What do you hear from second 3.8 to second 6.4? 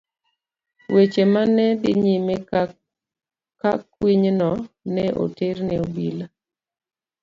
kwinyno ne oter ne obila.